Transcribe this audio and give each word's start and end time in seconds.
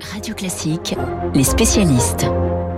Radio 0.00 0.34
Classique, 0.34 0.94
les 1.34 1.44
spécialistes. 1.44 2.24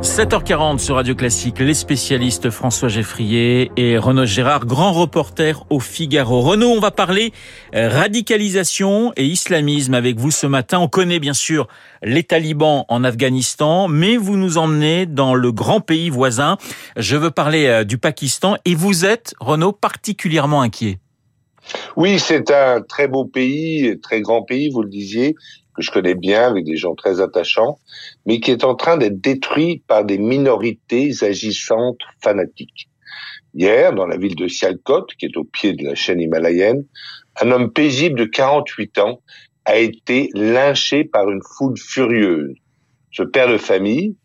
7h40 0.03 0.79
sur 0.79 0.97
Radio 0.97 1.15
Classique, 1.15 1.61
les 1.61 1.75
spécialistes 1.75 2.51
François 2.51 2.89
Geffrier 2.89 3.71
et 3.77 3.97
Renaud 3.97 4.25
Gérard, 4.25 4.67
grand 4.67 4.93
reporter 4.93 5.65
au 5.71 5.79
Figaro. 5.79 6.41
Renaud, 6.41 6.71
on 6.71 6.81
va 6.81 6.91
parler 6.91 7.33
euh, 7.75 7.89
radicalisation 7.89 9.13
et 9.17 9.25
islamisme 9.25 9.95
avec 9.95 10.19
vous 10.19 10.33
ce 10.33 10.49
matin. 10.49 10.81
On 10.81 10.89
connaît 10.89 11.21
bien 11.21 11.33
sûr 11.33 11.69
les 12.03 12.25
talibans 12.25 12.85
en 12.89 13.05
Afghanistan, 13.05 13.87
mais 13.87 14.17
vous 14.17 14.37
nous 14.37 14.59
emmenez 14.59 15.07
dans 15.07 15.35
le 15.35 15.53
grand 15.53 15.81
pays 15.81 16.11
voisin. 16.11 16.57
Je 16.97 17.17
veux 17.17 17.31
parler 17.31 17.67
euh, 17.67 17.85
du 17.85 17.99
Pakistan 17.99 18.57
et 18.65 18.75
vous 18.75 19.05
êtes, 19.05 19.35
Renaud, 19.39 19.73
particulièrement 19.73 20.63
inquiet. 20.63 20.99
Oui, 21.97 22.19
c'est 22.19 22.51
un 22.51 22.83
très 22.83 23.07
beau 23.07 23.25
pays, 23.25 23.99
très 24.03 24.21
grand 24.21 24.43
pays, 24.43 24.69
vous 24.71 24.83
le 24.83 24.89
disiez, 24.89 25.37
que 25.75 25.83
je 25.83 25.91
connais 25.91 26.15
bien, 26.15 26.49
avec 26.49 26.65
des 26.65 26.77
gens 26.77 26.95
très 26.95 27.21
attachants, 27.21 27.79
mais 28.27 28.41
qui 28.41 28.51
est 28.51 28.65
en 28.65 28.75
train 28.75 28.97
d'être 28.97 29.21
détruit 29.21 29.83
par 29.87 30.05
des 30.05 30.19
minorités 30.19 31.13
agissantes 31.23 32.01
fanatiques. 32.23 32.89
Hier, 33.55 33.93
dans 33.93 34.07
la 34.07 34.17
ville 34.17 34.37
de 34.37 34.49
Sialkot, 34.49 35.07
qui 35.19 35.27
est 35.27 35.37
au 35.37 35.45
pied 35.45 35.75
de 35.75 35.85
la 35.85 35.95
chaîne 35.95 36.21
himalayenne, 36.21 36.85
un 37.41 37.51
homme 37.51 37.73
paisible 37.73 38.19
de 38.19 38.25
48 38.25 38.99
ans 38.99 39.21
a 39.65 39.79
été 39.79 40.31
lynché 40.35 41.05
par 41.05 41.31
une 41.31 41.43
foule 41.57 41.79
furieuse. 41.79 42.55
Ce 43.11 43.23
père 43.23 43.49
de 43.49 43.59
famille, 43.59 44.17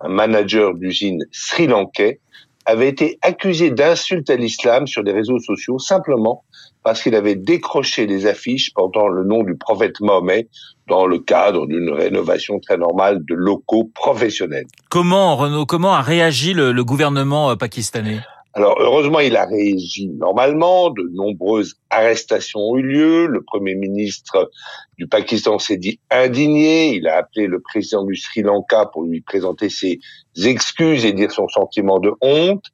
un 0.00 0.08
manager 0.08 0.74
d'usine 0.74 1.24
sri-lankais, 1.32 2.20
avait 2.64 2.88
été 2.88 3.18
accusé 3.22 3.70
d'insulte 3.70 4.28
à 4.30 4.36
l'islam 4.36 4.86
sur 4.86 5.02
les 5.02 5.12
réseaux 5.12 5.38
sociaux 5.38 5.78
simplement 5.78 6.44
parce 6.86 7.02
qu'il 7.02 7.16
avait 7.16 7.34
décroché 7.34 8.06
des 8.06 8.26
affiches 8.26 8.72
portant 8.72 9.08
le 9.08 9.24
nom 9.24 9.42
du 9.42 9.56
prophète 9.56 9.98
Mohamed 9.98 10.46
dans 10.86 11.04
le 11.04 11.18
cadre 11.18 11.66
d'une 11.66 11.90
rénovation 11.90 12.60
très 12.60 12.76
normale 12.76 13.24
de 13.28 13.34
locaux 13.34 13.90
professionnels. 13.92 14.68
Comment, 14.88 15.34
Renaud, 15.34 15.66
comment 15.66 15.94
a 15.94 16.00
réagi 16.00 16.52
le, 16.52 16.70
le 16.70 16.84
gouvernement 16.84 17.50
euh, 17.50 17.56
pakistanais? 17.56 18.20
Alors 18.54 18.76
heureusement, 18.78 19.18
il 19.18 19.36
a 19.36 19.46
réagi 19.46 20.06
normalement. 20.06 20.90
De 20.90 21.02
nombreuses 21.12 21.74
arrestations 21.90 22.60
ont 22.60 22.76
eu 22.76 22.82
lieu. 22.82 23.26
Le 23.26 23.42
Premier 23.42 23.74
ministre 23.74 24.48
du 24.96 25.08
Pakistan 25.08 25.58
s'est 25.58 25.78
dit 25.78 25.98
indigné. 26.12 26.94
Il 26.94 27.08
a 27.08 27.16
appelé 27.16 27.48
le 27.48 27.58
président 27.60 28.04
du 28.04 28.14
Sri 28.14 28.42
Lanka 28.42 28.86
pour 28.92 29.02
lui 29.02 29.22
présenter 29.22 29.70
ses 29.70 29.98
excuses 30.44 31.04
et 31.04 31.12
dire 31.12 31.32
son 31.32 31.48
sentiment 31.48 31.98
de 31.98 32.12
honte. 32.20 32.64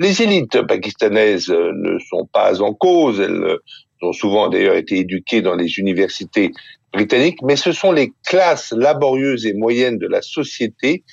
Les 0.00 0.22
élites 0.22 0.62
pakistanaises 0.62 1.50
ne 1.50 1.98
sont 1.98 2.24
pas 2.32 2.62
en 2.62 2.72
cause. 2.72 3.20
Elles 3.20 3.58
ont 4.00 4.14
souvent 4.14 4.48
d'ailleurs 4.48 4.76
été 4.76 5.00
éduquées 5.00 5.42
dans 5.42 5.54
les 5.54 5.78
universités 5.78 6.52
britanniques, 6.90 7.42
mais 7.42 7.54
ce 7.54 7.70
sont 7.70 7.92
les 7.92 8.14
classes 8.26 8.72
laborieuses 8.72 9.44
et 9.44 9.52
moyennes 9.52 9.98
de 9.98 10.06
la 10.06 10.22
société 10.22 11.04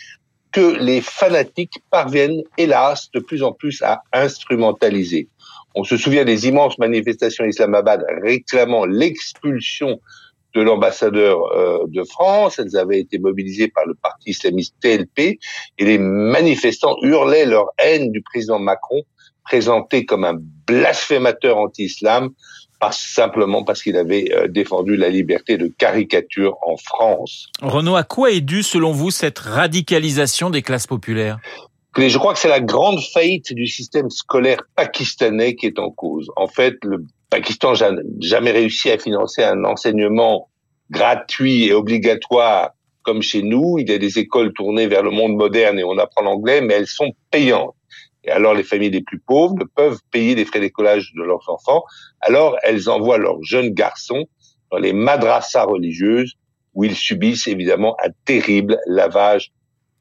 que 0.54 0.78
les 0.80 1.02
fanatiques 1.02 1.80
parviennent, 1.92 2.42
hélas, 2.58 3.12
de 3.14 3.20
plus 3.20 3.44
en 3.44 3.52
plus 3.52 3.82
à 3.82 4.04
instrumentaliser. 4.14 5.28
On 5.76 5.84
se 5.84 5.98
souvient 5.98 6.24
des 6.24 6.48
immenses 6.48 6.80
manifestations 6.80 7.44
Islamabad 7.44 8.06
réclamant 8.24 8.86
l'expulsion 8.86 10.00
de 10.54 10.62
l'ambassadeur 10.62 11.40
euh, 11.54 11.80
de 11.88 12.04
France. 12.04 12.60
Elles 12.60 12.78
avaient 12.78 13.00
été 13.00 13.20
mobilisées 13.20 13.68
par 13.68 13.86
le 13.86 13.94
parti 13.96 14.32
islamiste 14.32 14.76
TLP 14.82 15.40
et 15.78 15.86
les 15.86 15.98
manifestants 15.98 16.96
hurlaient 17.02 17.46
leur 17.46 17.68
haine 17.78 18.12
du 18.12 18.22
président 18.22 18.60
Macron, 18.60 19.04
présenté 19.44 20.06
comme 20.06 20.24
un 20.24 20.38
blasphémateur 20.68 21.58
anti-islam, 21.58 22.30
pas 22.80 22.92
simplement 22.92 23.64
parce 23.64 23.82
qu'il 23.82 23.98
avait 23.98 24.32
euh, 24.34 24.48
défendu 24.48 24.98
la 24.98 25.10
liberté 25.10 25.58
de 25.58 25.68
caricature 25.68 26.58
en 26.62 26.78
France. 26.78 27.48
Renaud, 27.62 27.96
à 27.96 28.04
quoi 28.04 28.32
est 28.32 28.42
due 28.42 28.64
selon 28.64 28.92
vous 28.92 29.12
cette 29.12 29.40
radicalisation 29.40 30.50
des 30.50 30.62
classes 30.62 30.88
populaires? 30.88 31.40
Je 31.98 32.18
crois 32.20 32.34
que 32.34 32.40
c'est 32.40 32.50
la 32.50 32.60
grande 32.60 33.00
faillite 33.02 33.54
du 33.54 33.66
système 33.66 34.12
scolaire 34.12 34.62
pakistanais 34.76 35.56
qui 35.56 35.66
est 35.66 35.80
en 35.80 35.90
cause. 35.90 36.30
En 36.36 36.48
fait, 36.48 36.76
le 36.84 37.04
Pakistan 37.30 37.74
n'a 37.74 37.92
jamais 38.20 38.52
réussi 38.52 38.90
à 38.90 38.98
financer 38.98 39.44
un 39.44 39.64
enseignement 39.66 40.50
gratuit 40.90 41.66
et 41.66 41.74
obligatoire 41.74 42.72
comme 43.04 43.22
chez 43.22 43.42
nous. 43.42 43.78
Il 43.80 43.90
y 43.90 43.94
a 43.94 43.98
des 43.98 44.20
écoles 44.20 44.54
tournées 44.54 44.88
vers 44.88 45.04
le 45.04 45.12
monde 45.12 45.36
moderne 45.36 45.78
et 45.80 45.84
on 45.84 45.98
apprend 45.98 46.24
l'anglais, 46.24 46.62
mais 46.62 46.76
elles 46.76 46.88
sont 46.88 47.12
payantes. 47.32 47.76
Et 48.24 48.32
alors 48.32 48.54
les 48.54 48.64
familles 48.64 48.92
les 48.92 49.02
plus 49.02 49.20
pauvres 49.20 49.56
ne 49.56 49.64
peuvent 49.64 50.00
payer 50.12 50.36
les 50.36 50.46
frais 50.46 50.60
d'écolage 50.60 51.14
de 51.16 51.24
leurs 51.24 51.50
enfants. 51.50 51.84
Alors 52.22 52.58
elles 52.64 52.90
envoient 52.90 53.18
leurs 53.18 53.42
jeunes 53.44 53.70
garçons 53.70 54.26
dans 54.72 54.78
les 54.78 54.94
madrassas 54.94 55.64
religieuses 55.64 56.34
où 56.74 56.84
ils 56.84 56.96
subissent 56.96 57.48
évidemment 57.48 57.96
un 58.04 58.10
terrible 58.26 58.80
lavage 58.86 59.52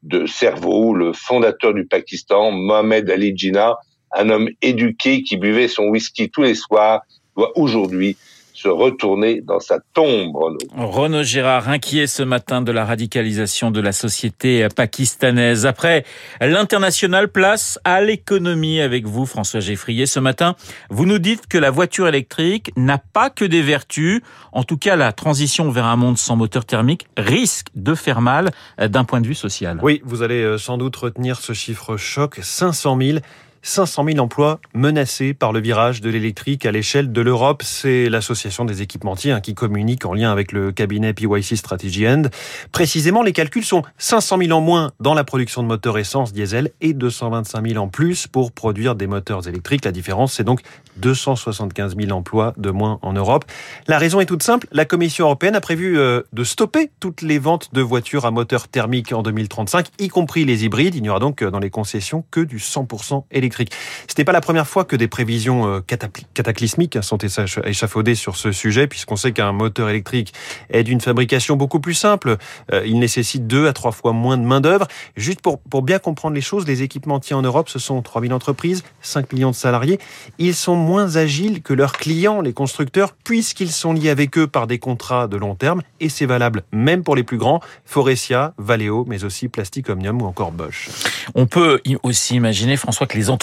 de 0.03 0.27
cerveau. 0.27 0.95
Le 0.95 1.13
fondateur 1.13 1.75
du 1.75 1.87
Pakistan, 1.87 2.51
Mohamed 2.51 3.09
Ali 3.11 3.37
Jinnah, 3.37 3.77
un 4.13 4.31
homme 4.31 4.49
éduqué 4.63 5.23
qui 5.23 5.37
buvait 5.37 5.69
son 5.69 5.85
whisky 5.85 6.31
tous 6.31 6.43
les 6.43 6.55
soirs, 6.55 7.03
doit 7.37 7.53
aujourd'hui 7.57 8.17
se 8.57 8.69
retourner 8.69 9.43
dans 9.43 9.61
sa 9.61 9.81
tombe, 9.93 10.35
Renaud. 10.35 10.59
Renaud 10.75 11.23
Gérard, 11.23 11.69
inquiet 11.69 12.07
ce 12.07 12.23
matin 12.23 12.63
de 12.63 12.73
la 12.73 12.87
radicalisation 12.87 13.71
de 13.71 13.83
la 13.83 13.93
société 13.93 14.67
pakistanaise. 14.75 15.67
Après 15.67 16.05
l'international, 16.41 17.29
place 17.29 17.79
à 17.85 18.01
l'économie 18.01 18.81
avec 18.81 19.05
vous, 19.05 19.27
François 19.27 19.61
Geffrier. 19.61 20.07
Ce 20.07 20.21
matin, 20.21 20.57
vous 20.89 21.05
nous 21.05 21.19
dites 21.19 21.47
que 21.49 21.59
la 21.59 21.71
voiture 21.71 22.09
électrique 22.09 22.73
n'a 22.77 22.97
pas 22.97 23.29
que 23.29 23.45
des 23.45 23.61
vertus. 23.61 24.23
En 24.53 24.63
tout 24.63 24.79
cas, 24.79 24.97
la 24.97 25.13
transition 25.13 25.71
vers 25.71 25.85
un 25.85 25.97
monde 25.97 26.17
sans 26.17 26.37
moteur 26.37 26.65
thermique 26.65 27.09
risque 27.19 27.67
de 27.75 27.95
faire 27.95 28.23
mal 28.23 28.53
d'un 28.79 29.05
point 29.05 29.21
de 29.21 29.27
vue 29.27 29.35
social. 29.35 29.79
Oui, 29.83 30.01
vous 30.03 30.23
allez 30.23 30.43
euh, 30.43 30.57
sans 30.57 30.79
doute 30.79 30.97
retenir 30.97 31.39
ce 31.39 31.53
chiffre 31.53 31.99
choc, 31.99 32.39
500 32.43 32.99
000 32.99 33.19
500 33.63 34.05
000 34.05 34.19
emplois 34.19 34.61
menacés 34.75 35.35
par 35.35 35.53
le 35.53 35.61
virage 35.61 36.01
de 36.01 36.11
l'électrique 36.11 36.67
à 36.67 36.73
l'échelle 36.73 37.13
de 37.13 37.21
l'Europe. 37.21 37.63
C'est 37.65 38.09
l'association 38.09 38.65
des 38.65 38.83
équipementiers 38.83 39.33
hein, 39.33 39.41
qui 39.41 39.55
communique 39.55 40.05
en 40.05 40.15
lien 40.15 40.31
avec 40.31 40.53
le 40.53 40.73
cabinet 40.73 41.13
PYC 41.13 41.57
Strategy 41.57 42.07
End. 42.07 42.23
Précisément, 42.73 43.23
les 43.23 43.33
calculs 43.33 43.65
sont 43.65 43.83
500 43.99 44.39
000 44.39 44.53
en 44.53 44.61
moins 44.61 44.93
dans 45.01 45.15
la 45.15 45.25
production 45.25 45.63
de 45.63 45.69
moteurs 45.69 45.99
essence 45.99 46.33
diesel 46.33 46.71
et 46.81 46.93
225 46.93 47.69
000 47.69 47.83
en 47.83 47.89
plus 47.89 48.27
pour 48.27 48.53
produire 48.53 48.95
des 48.95 49.07
moteurs 49.07 49.49
électriques. 49.49 49.85
La 49.85 49.93
différence, 49.93 50.35
c'est 50.35 50.45
donc 50.45 50.61
275 50.99 51.97
000 51.97 52.11
emplois 52.13 52.55
de 52.57 52.71
moins 52.71 52.99
en 53.03 53.13
Europe. 53.13 53.45
La 53.87 53.99
raison 53.99 54.21
est 54.21 54.27
toute 54.27 54.43
simple. 54.43 54.67
La 54.73 54.85
Commission 54.85 55.27
européenne 55.27 55.57
a 55.57 55.61
prévu 55.61 55.99
euh, 55.99 56.23
de 56.33 56.45
stopper 56.45 56.91
toutes 57.01 57.23
les 57.23 57.39
ventes 57.39 57.73
de 57.73 57.83
voitures 57.83 58.27
à 58.27 58.31
moteur 58.31 58.69
thermique 58.69 59.13
en 59.13 59.23
2035, 59.23 59.89
y 59.99 60.09
compris 60.09 60.45
les 60.45 60.65
hybrides. 60.65 60.95
Il 60.95 61.03
n'y 61.03 61.09
aura 61.09 61.21
donc 61.21 61.43
euh, 61.43 61.51
dans 61.51 61.59
les 61.59 61.71
concessions 61.71 62.25
que 62.31 62.41
du 62.41 62.59
100% 62.59 63.25
électrique. 63.31 63.46
Ce 63.55 64.15
n'est 64.19 64.25
pas 64.25 64.33
la 64.33 64.41
première 64.41 64.67
fois 64.67 64.85
que 64.85 64.97
des 64.97 65.09
prévisions 65.09 65.67
euh, 65.67 65.81
cataclysmiques 66.35 66.99
sont 67.03 67.19
échafaudées 67.65 68.15
sur 68.15 68.37
ce 68.37 68.53
sujet, 68.53 68.87
puisqu'on 68.87 69.17
sait 69.17 69.33
qu'un 69.33 69.53
moteur 69.53 69.89
électrique 69.89 70.33
est 70.71 70.83
d'une 70.83 71.01
fabrication 71.01 71.57
beaucoup 71.57 71.81
plus 71.81 71.95
simple. 71.95 72.37
Euh, 72.73 72.83
il 72.87 72.99
nécessite 72.99 73.47
deux 73.47 73.67
à 73.67 73.73
trois 73.73 73.93
fois 73.93 74.13
moins 74.13 74.37
de 74.37 74.45
main-d'œuvre. 74.45 74.87
Juste 75.17 75.41
pour, 75.41 75.59
pour 75.61 75.83
bien 75.83 75.99
comprendre 75.99 76.35
les 76.35 76.41
choses, 76.41 76.67
les 76.67 76.83
équipementiers 76.83 77.35
en 77.35 77.43
Europe, 77.43 77.69
ce 77.69 77.79
sont 77.79 78.01
3000 78.03 78.33
entreprises, 78.33 78.85
5 79.03 79.33
millions 79.33 79.51
de 79.51 79.57
salariés. 79.57 79.99
Ils 80.39 80.55
sont 80.55 80.77
moins 80.77 81.17
agiles 81.17 81.63
que 81.63 81.75
leurs 81.75 81.93
clients, 81.93 82.41
les 82.41 82.53
constructeurs, 82.53 83.13
puisqu'ils 83.25 83.71
sont 83.71 83.93
liés 83.93 84.11
avec 84.11 84.39
eux 84.39 84.47
par 84.47 84.67
des 84.67 84.79
contrats 84.79 85.29
de 85.29 85.37
long 85.37 85.55
terme, 85.55 85.83
et 86.01 86.09
c'est 86.09 86.27
valable 86.27 86.63
même 86.73 87.03
pour 87.03 87.17
les 87.17 87.23
plus 87.23 87.39
grands, 87.39 87.61
Forestia, 87.85 88.55
Valeo, 88.59 89.05
mais 89.07 89.25
aussi 89.25 89.49
Plastic 89.49 89.89
Omnium 89.89 90.23
ou 90.23 90.27
encore 90.27 90.53
Bosch. 90.53 90.89
On 91.35 91.47
peut 91.47 91.81
aussi 92.03 92.35
imaginer, 92.35 92.77
François, 92.77 93.07
que 93.07 93.17
les 93.17 93.31
entreprises 93.31 93.36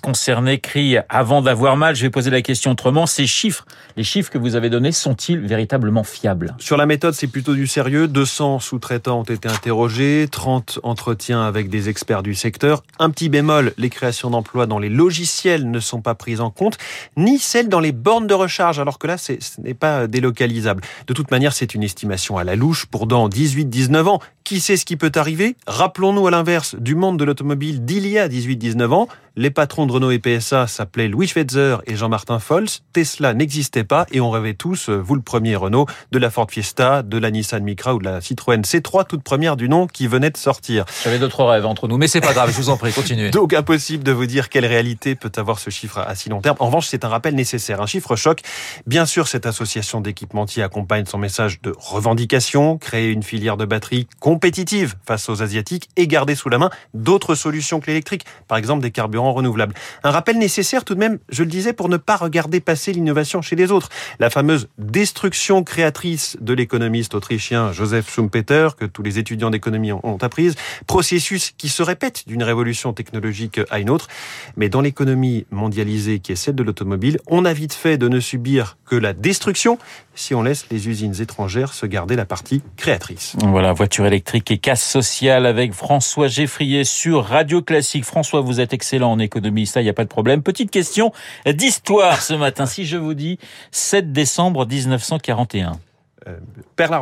concernées 0.00 0.58
crient 0.58 0.98
avant 1.08 1.42
d'avoir 1.42 1.76
mal. 1.76 1.94
Je 1.94 2.02
vais 2.02 2.10
poser 2.10 2.30
la 2.30 2.42
question 2.42 2.72
autrement. 2.72 3.06
Ces 3.06 3.26
chiffres, 3.26 3.66
les 3.96 4.04
chiffres 4.04 4.30
que 4.30 4.38
vous 4.38 4.56
avez 4.56 4.70
donnés, 4.70 4.92
sont-ils 4.92 5.38
véritablement 5.38 6.04
fiables? 6.04 6.54
Sur 6.58 6.76
la 6.76 6.86
méthode, 6.86 7.14
c'est 7.14 7.26
plutôt 7.26 7.54
du 7.54 7.66
sérieux. 7.66 8.08
200 8.08 8.60
sous-traitants 8.60 9.20
ont 9.20 9.24
été 9.24 9.48
interrogés, 9.48 10.28
30 10.30 10.80
entretiens 10.82 11.42
avec 11.42 11.68
des 11.68 11.88
experts 11.88 12.22
du 12.22 12.34
secteur. 12.34 12.82
Un 12.98 13.10
petit 13.10 13.28
bémol, 13.28 13.72
les 13.78 13.90
créations 13.90 14.30
d'emplois 14.30 14.66
dans 14.66 14.78
les 14.78 14.88
logiciels 14.88 15.70
ne 15.70 15.80
sont 15.80 16.00
pas 16.00 16.14
prises 16.14 16.40
en 16.40 16.50
compte, 16.50 16.78
ni 17.16 17.38
celles 17.38 17.68
dans 17.68 17.80
les 17.80 17.92
bornes 17.92 18.26
de 18.26 18.34
recharge, 18.34 18.78
alors 18.78 18.98
que 18.98 19.06
là, 19.06 19.18
ce 19.18 19.32
n'est 19.62 19.74
pas 19.74 20.06
délocalisable. 20.06 20.82
De 21.06 21.14
toute 21.14 21.30
manière, 21.30 21.52
c'est 21.52 21.74
une 21.74 21.82
estimation 21.82 22.38
à 22.38 22.44
la 22.44 22.56
louche 22.56 22.86
pour 22.86 23.06
dans 23.06 23.28
18-19 23.28 24.06
ans. 24.06 24.20
Qui 24.44 24.60
sait 24.60 24.76
ce 24.76 24.84
qui 24.84 24.96
peut 24.96 25.12
arriver? 25.14 25.56
Rappelons-nous 25.66 26.26
à 26.26 26.30
l'inverse 26.30 26.74
du 26.74 26.94
monde 26.94 27.18
de 27.18 27.24
l'automobile 27.24 27.84
d'il 27.84 28.06
y 28.06 28.18
a 28.18 28.28
18-19 28.28 28.92
ans. 28.92 29.08
Les 29.34 29.50
patrons 29.50 29.86
de 29.86 29.92
Renault 29.92 30.10
et 30.10 30.18
PSA 30.18 30.66
s'appelaient 30.66 31.08
Louis 31.08 31.26
Schweitzer 31.26 31.80
et 31.86 31.96
Jean-Martin 31.96 32.38
Fols. 32.38 32.66
Tesla 32.92 33.32
n'existait 33.32 33.84
pas 33.84 34.04
et 34.12 34.20
on 34.20 34.28
rêvait 34.28 34.52
tous, 34.52 34.90
euh, 34.90 34.96
vous 34.96 35.14
le 35.14 35.22
premier 35.22 35.56
Renault, 35.56 35.86
de 36.10 36.18
la 36.18 36.28
Ford 36.28 36.50
Fiesta, 36.50 37.02
de 37.02 37.16
la 37.16 37.30
Nissan 37.30 37.62
Micra 37.62 37.94
ou 37.94 37.98
de 37.98 38.04
la 38.04 38.20
Citroën 38.20 38.60
C3, 38.60 39.06
toutes 39.06 39.22
premières 39.22 39.56
du 39.56 39.70
nom 39.70 39.86
qui 39.86 40.06
venaient 40.06 40.30
de 40.30 40.36
sortir. 40.36 40.84
J'avais 41.02 41.18
d'autres 41.18 41.44
rêves 41.44 41.64
entre 41.64 41.88
nous, 41.88 41.96
mais 41.96 42.08
c'est 42.08 42.20
pas 42.20 42.34
grave, 42.34 42.50
je 42.50 42.56
vous 42.56 42.68
en 42.68 42.76
prie, 42.76 42.92
continuez. 42.92 43.30
Donc 43.32 43.54
impossible 43.54 44.04
de 44.04 44.12
vous 44.12 44.26
dire 44.26 44.50
quelle 44.50 44.66
réalité 44.66 45.14
peut 45.14 45.32
avoir 45.36 45.58
ce 45.58 45.70
chiffre 45.70 45.96
à 45.96 46.14
si 46.14 46.28
long 46.28 46.42
terme. 46.42 46.56
En 46.58 46.66
revanche, 46.66 46.88
c'est 46.88 47.06
un 47.06 47.08
rappel 47.08 47.34
nécessaire, 47.34 47.80
un 47.80 47.86
chiffre 47.86 48.16
choc. 48.16 48.40
Bien 48.86 49.06
sûr, 49.06 49.28
cette 49.28 49.46
association 49.46 50.02
d'équipementiers 50.02 50.62
accompagne 50.62 51.06
son 51.06 51.16
message 51.16 51.62
de 51.62 51.72
revendication, 51.78 52.76
créer 52.76 53.08
une 53.08 53.22
filière 53.22 53.56
de 53.56 53.64
batterie 53.64 54.06
compétitive 54.32 54.94
face 55.04 55.28
aux 55.28 55.42
Asiatiques 55.42 55.90
et 55.96 56.06
garder 56.06 56.34
sous 56.34 56.48
la 56.48 56.56
main 56.56 56.70
d'autres 56.94 57.34
solutions 57.34 57.80
que 57.80 57.88
l'électrique, 57.88 58.24
par 58.48 58.56
exemple 58.56 58.80
des 58.80 58.90
carburants 58.90 59.34
renouvelables. 59.34 59.74
Un 60.04 60.10
rappel 60.10 60.38
nécessaire 60.38 60.86
tout 60.86 60.94
de 60.94 61.00
même, 61.00 61.18
je 61.28 61.42
le 61.42 61.50
disais, 61.50 61.74
pour 61.74 61.90
ne 61.90 61.98
pas 61.98 62.16
regarder 62.16 62.60
passer 62.60 62.94
l'innovation 62.94 63.42
chez 63.42 63.56
les 63.56 63.70
autres. 63.70 63.90
La 64.20 64.30
fameuse 64.30 64.68
destruction 64.78 65.64
créatrice 65.64 66.38
de 66.40 66.54
l'économiste 66.54 67.14
autrichien 67.14 67.72
Joseph 67.72 68.10
Schumpeter, 68.10 68.68
que 68.78 68.86
tous 68.86 69.02
les 69.02 69.18
étudiants 69.18 69.50
d'économie 69.50 69.92
ont 69.92 70.18
apprise, 70.22 70.54
processus 70.86 71.52
qui 71.58 71.68
se 71.68 71.82
répète 71.82 72.26
d'une 72.26 72.42
révolution 72.42 72.94
technologique 72.94 73.60
à 73.68 73.80
une 73.80 73.90
autre. 73.90 74.08
Mais 74.56 74.70
dans 74.70 74.80
l'économie 74.80 75.44
mondialisée 75.50 76.20
qui 76.20 76.32
est 76.32 76.36
celle 76.36 76.54
de 76.54 76.62
l'automobile, 76.62 77.18
on 77.26 77.44
a 77.44 77.52
vite 77.52 77.74
fait 77.74 77.98
de 77.98 78.08
ne 78.08 78.18
subir 78.18 78.78
que 78.86 78.96
la 78.96 79.12
destruction 79.12 79.76
si 80.14 80.34
on 80.34 80.42
laisse 80.42 80.66
les 80.70 80.88
usines 80.88 81.20
étrangères 81.20 81.72
se 81.72 81.86
garder 81.86 82.16
la 82.16 82.24
partie 82.24 82.62
créatrice. 82.76 83.36
Voilà, 83.38 83.72
voiture 83.72 84.06
électrique 84.06 84.50
et 84.50 84.58
casse 84.58 84.82
sociale 84.82 85.46
avec 85.46 85.72
François 85.72 86.28
Geffrier 86.28 86.84
sur 86.84 87.24
Radio 87.24 87.62
Classique. 87.62 88.04
François, 88.04 88.40
vous 88.40 88.60
êtes 88.60 88.72
excellent 88.72 89.12
en 89.12 89.18
économie, 89.18 89.66
ça, 89.66 89.80
il 89.80 89.84
n'y 89.84 89.90
a 89.90 89.94
pas 89.94 90.04
de 90.04 90.08
problème. 90.08 90.42
Petite 90.42 90.70
question 90.70 91.12
d'histoire 91.46 92.20
ce 92.20 92.34
matin. 92.34 92.66
Si 92.66 92.84
je 92.84 92.96
vous 92.96 93.14
dis 93.14 93.38
7 93.70 94.12
décembre 94.12 94.66
1941. 94.66 95.78
Euh, 96.28 96.38
Pearl. 96.76 96.92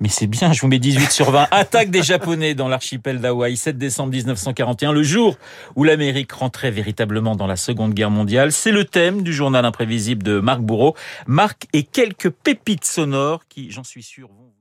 Mais 0.00 0.08
c'est 0.08 0.26
bien, 0.26 0.52
je 0.52 0.60
vous 0.60 0.68
mets 0.68 0.78
18 0.78 1.10
sur 1.10 1.30
20. 1.30 1.48
Attaque 1.50 1.90
des 1.90 2.02
Japonais 2.02 2.54
dans 2.54 2.68
l'archipel 2.68 3.20
d'Hawaï, 3.20 3.56
7 3.56 3.78
décembre 3.78 4.12
1941, 4.12 4.92
le 4.92 5.02
jour 5.02 5.36
où 5.76 5.84
l'Amérique 5.84 6.32
rentrait 6.32 6.70
véritablement 6.70 7.36
dans 7.36 7.46
la 7.46 7.56
Seconde 7.56 7.94
Guerre 7.94 8.10
mondiale. 8.10 8.52
C'est 8.52 8.72
le 8.72 8.84
thème 8.84 9.22
du 9.22 9.32
journal 9.32 9.64
imprévisible 9.64 10.22
de 10.22 10.40
Marc 10.40 10.60
Bourreau. 10.60 10.94
Marc 11.26 11.66
et 11.72 11.82
quelques 11.82 12.30
pépites 12.30 12.84
sonores 12.84 13.46
qui, 13.48 13.70
j'en 13.70 13.84
suis 13.84 14.02
sûr, 14.02 14.28
vont 14.28 14.52